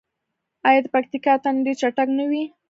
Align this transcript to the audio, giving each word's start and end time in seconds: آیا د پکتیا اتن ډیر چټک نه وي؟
آیا 0.67 0.79
د 0.83 0.87
پکتیا 0.95 1.33
اتن 1.37 1.55
ډیر 1.65 1.75
چټک 1.81 2.07
نه 2.17 2.23
وي؟ 2.29 2.43